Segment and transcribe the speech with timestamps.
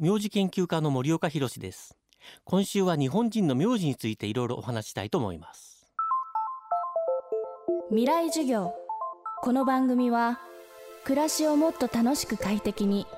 [0.00, 1.96] 苗字研究家の森岡博です。
[2.44, 5.92] 今週は日本人の名字についていろいろお話したいと思います。
[7.88, 8.72] 未来授業。
[9.42, 10.38] この番組は
[11.02, 13.08] 暮らしをもっと楽しく快適に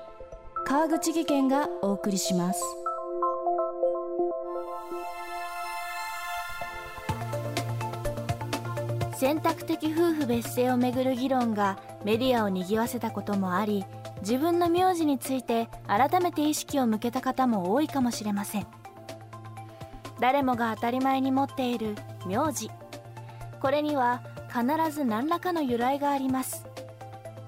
[0.65, 2.63] 川口義賢がお送りします。
[9.21, 13.85] 選択的夫婦別姓をめぐる議論がメディアを賑わせたこともあり
[14.21, 18.67] 自分の名字について改めて意識を向けた方も多いかもしれません。
[20.19, 22.71] 誰もが当たり前に持っている名字。
[23.61, 26.65] これには必ず何らかの由来があります。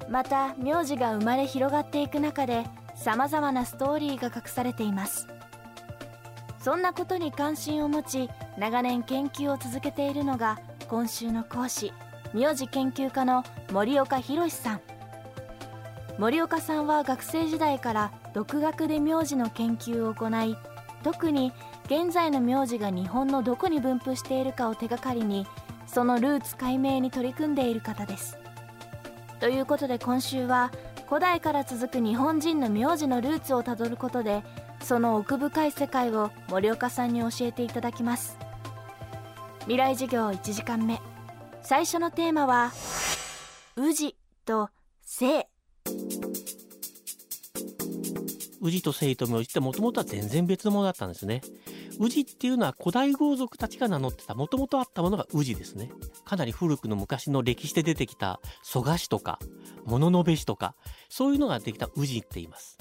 [0.07, 5.27] また名字が生まれ広がっていく中でさまざまなストーリーが隠されています。
[6.59, 8.29] そんなことに関心を持ち
[8.59, 11.93] 長年研究を続けているのが今週の講師
[12.33, 14.81] 名字研究家の森岡博さん。
[16.17, 20.55] 森岡さんは学生時代から独学で名字の研究を行い
[21.03, 21.51] 特に
[21.85, 25.47] 現在の名字が日本のどこに分布しているかを手がかりに
[25.87, 28.37] そのルーツ解明に取り組んでいる方です。
[29.39, 30.71] ということで今週は
[31.07, 34.43] 古代から続く日本人の名字のルーツをたどることで
[34.81, 38.37] その奥深い世界を森岡さんに教えていただきます。
[39.65, 40.99] 未来授業1時間目。
[41.61, 42.73] 最初のテーマは
[43.77, 44.69] 宇治と
[45.01, 45.47] 性
[48.61, 51.41] 宇治と生と名字ってもともとは全然別のものだったんですね。
[51.97, 55.91] 宇治っていうのは古代豪族たちが名乗ってたもともとあったものが宇治ですね。
[56.25, 59.39] かなり古くの昔の歴史で出てきた蘇我氏とか
[59.85, 60.75] 物部氏とか
[61.07, 62.77] そういうのができた宇治って言います。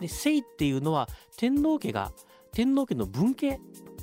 [0.00, 2.12] で姓っていうのは天皇家が
[2.52, 3.58] 天皇家の分家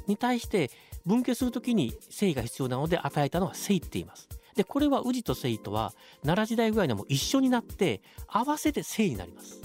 [0.08, 0.70] に対して
[1.06, 4.28] 分家するときに姓が必要なので与えたのは姓って言います。
[4.56, 9.62] で、これは宇治と姓とは奈良時代ぐらいでも一緒になって合わせて姓になります。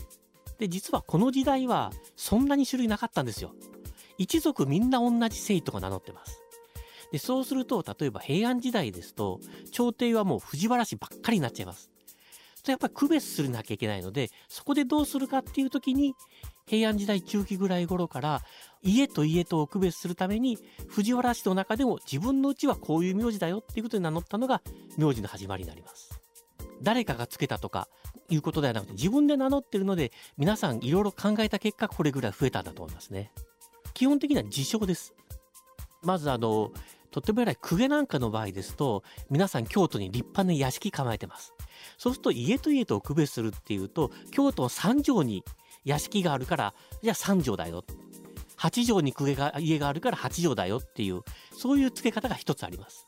[0.59, 3.55] で、実はこの時代はそんなに種類なかったんですよ。
[4.19, 6.43] 一族みんな同じ姓とか名乗ってます。
[7.13, 9.41] で、そうすると、例えば平安時代ですと、
[9.73, 11.90] 朝廷はもう藤原氏ばっかりになっちゃいます。
[12.69, 16.15] やっぱり区別するなきゃいけないので、そこでどうするかっていう時に、
[16.71, 18.43] 平安時代中期ぐらい頃から
[18.81, 20.57] 家と家とを区別するために
[20.87, 24.63] 藤原氏の中でも自分のうちはこういう名字だよっていうことで名乗ったのが
[24.97, 26.21] 名字の始まりになります。
[26.81, 27.89] 誰かがつけたとか
[28.29, 33.33] いうことではなくて自分で名乗ってるので皆さんいろいろ考えた結果これぐらい増えたんだと思いますね。
[33.93, 35.13] 基本的には自称です。
[36.03, 36.71] まずあの
[37.11, 41.53] とっても偉い公家なんかの場合ですと皆さん京都に立派な屋敷構えてます。
[41.99, 45.45] そうすると家と家とを区別するっていうと京都三条に
[45.85, 47.85] 屋敷があるからじゃあ3畳だよ。
[48.59, 53.07] 8畳に家が家があるから8畳だよっていうそういう付け方が一つあります。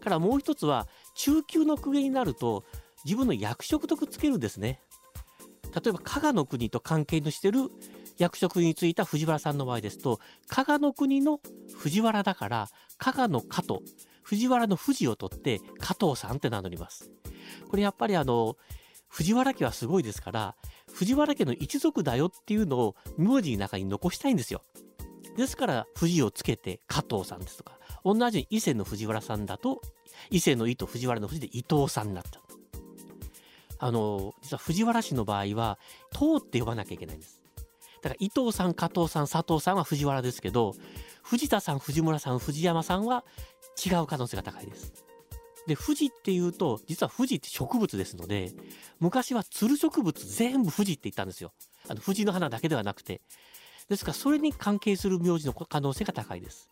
[0.00, 2.64] からもう一つは中級の公家になると
[3.04, 4.80] 自分の役職とくっつけるんですね。
[5.74, 7.70] 例えば加賀の国と関係のしてる
[8.16, 11.40] 役職に就いた藤原さんの場合ですと加賀の国の
[11.76, 13.82] 藤原だから加賀の加と
[14.22, 17.10] 藤原の藤を取って加藤さんって名乗ります。
[17.68, 18.56] これやっぱりあの
[19.08, 20.56] 藤原家はすごいですから
[20.92, 24.62] 藤原家の一族だよっていうのを名字の中に残したいんですよ。
[25.36, 29.82] ですから藤をつけて加藤さんですとか同じ伊勢の藤原さんだと
[30.30, 32.40] 伊勢の伊と藤原の藤で伊藤さんになった。
[33.78, 35.78] あの実は藤原氏の場合は
[36.12, 37.42] 藤って呼ばなきゃいけないんです。
[38.02, 40.74] だから伊藤さん加藤さん佐藤さんは藤原ですけど
[41.22, 43.24] 藤田さん藤村さん藤山さんは
[43.84, 44.92] 違う可能性が高いです。
[45.66, 48.52] で、富士っていうと、実は富士って植物ですので、
[49.00, 51.52] 昔はつる植物全部富士って言ったんですよ。
[51.88, 53.20] あの、富士の花だけではなくて。
[53.88, 56.70] ですから、それに関係する名字の可能性が高いです。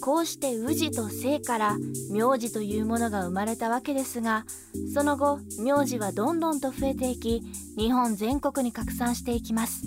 [0.00, 1.76] こうして宇治と姓から
[2.10, 4.44] 名字というものが生まれたわけですが
[4.92, 7.40] その後名字はどんどんと増えていき
[7.76, 9.84] 日本全国に拡散していきます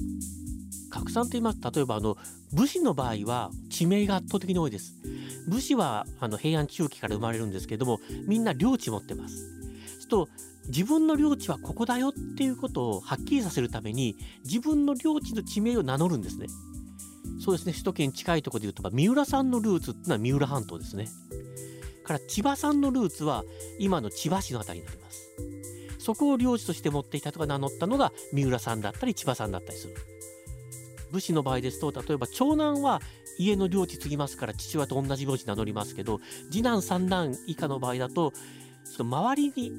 [0.89, 2.15] 拡散と言います例えばあの
[2.53, 4.93] 武士の場合は地名が圧倒的に多いです
[5.47, 9.35] 武士はあの平安中期から生まれるんですけどもみんな領地持ってます。
[9.99, 10.29] すと
[10.67, 16.47] 自分の領地はここだよっていうことをはっきりさせるために自分の領地の地名を名乗るんですね。
[17.39, 21.07] そうですね首都圏近いとこで言うと三浦さんのルーツっていうのは三浦半島ですね。
[22.03, 23.43] から千葉さんのルーツは
[23.79, 25.31] 今の千葉市の辺りになります。
[25.99, 29.95] そこを領地として持っていたとか名乗ったのが三浦さんだったり千葉さんだったりする。
[31.15, 33.01] 武士の場合ですと例えば長男は
[33.37, 36.19] 家の領地継ぎますから父親と同じ名字名乗りますけど
[36.51, 38.33] 次男三男以下の場合だと
[38.83, 39.71] その周りに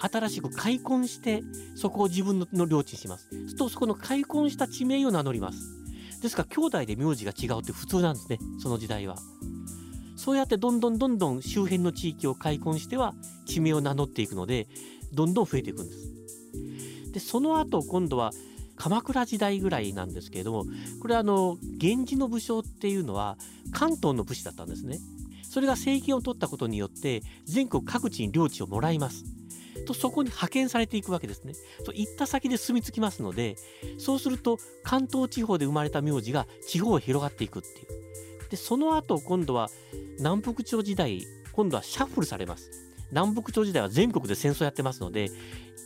[0.00, 1.42] 新しく開墾して
[1.74, 3.28] そこを自分の領地にします。
[3.30, 5.58] するとそこの開墾した地名を名乗ります。
[6.22, 9.16] ですから兄弟で名字が違うって普通なんですねその時代は。
[10.16, 13.14] そうやってどんどんどんどん周辺の地域を開墾しては
[13.46, 14.68] 地名を名乗っていくので
[15.12, 17.12] どんどん増えていくんです。
[17.12, 18.32] でその後今度は
[18.78, 20.64] 鎌倉時代ぐらいなんですけれども
[21.00, 23.36] これあの源氏の武将っていうのは
[23.72, 24.98] 関東の武士だったんですね。
[25.42, 29.24] それが政権を取ったことによって全国各地に領地をもらいます。
[29.86, 31.54] とそこに派遣されていくわけですね。
[31.84, 33.56] と行った先で住み着きますので
[33.98, 38.48] そうすると関東地方で生まれた名字が地方へ広がっていくっていう。
[38.50, 39.68] でその後今度は
[40.18, 42.87] 南北朝時代今度はシャッフルされます。
[43.10, 45.30] 南北朝時代は全国で戦争やってますので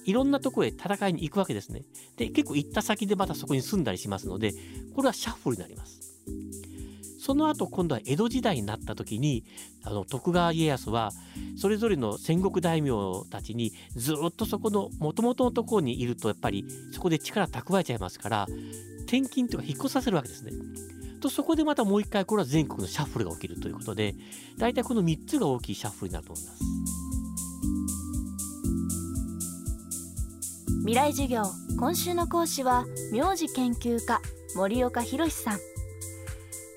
[0.04, 1.82] いろんなとこへ戦いに行くわけですね。
[2.16, 4.52] で、結構行った先でまたそこに住んだりしますので、
[4.94, 6.00] これはシャッフルになります。
[7.20, 9.44] その後今度は江戸時代になった時に
[9.84, 11.12] あの徳川家康は
[11.56, 12.90] それぞれの戦国大名
[13.30, 18.46] たちにずっとそこのもともとのところにいるとやっぱりそこで力蓄えちゃいますから
[19.02, 20.50] 転勤というか引っ越させるわけですね。
[21.20, 24.16] とそこでまたもう一回これは全国のシャッフルが起きるということで
[24.58, 27.01] 大体この3つが大きいシャッフルになると思います。
[30.84, 31.44] 未来授業
[31.79, 34.20] 今週の講師は名字研究家
[34.56, 35.58] 森岡博さん。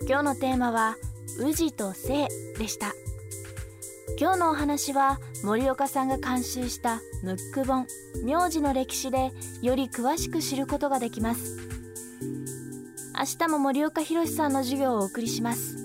[0.07, 0.96] 今日のテーマは
[1.40, 2.28] 宇治と性
[2.60, 2.94] でした。
[4.19, 7.88] 今日のお話は森岡さんが監修したムック本
[8.24, 9.31] 名字の歴史で
[9.63, 11.58] より詳しく知ることができます。
[13.18, 15.85] 明日も森岡博さんの授業をお送りします。